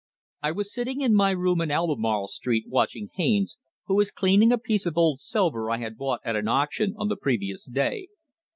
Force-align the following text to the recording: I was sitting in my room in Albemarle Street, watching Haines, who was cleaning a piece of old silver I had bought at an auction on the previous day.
I 0.41 0.51
was 0.51 0.73
sitting 0.73 1.01
in 1.01 1.13
my 1.13 1.29
room 1.29 1.61
in 1.61 1.69
Albemarle 1.69 2.27
Street, 2.29 2.65
watching 2.67 3.11
Haines, 3.13 3.59
who 3.85 3.93
was 3.97 4.09
cleaning 4.09 4.51
a 4.51 4.57
piece 4.57 4.87
of 4.87 4.97
old 4.97 5.19
silver 5.19 5.69
I 5.69 5.77
had 5.77 5.95
bought 5.95 6.21
at 6.25 6.35
an 6.35 6.47
auction 6.47 6.95
on 6.97 7.07
the 7.07 7.15
previous 7.15 7.65
day. 7.65 8.07